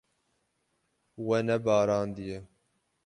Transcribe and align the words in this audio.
We 1.27 1.37
nebarandiye. 1.45 2.35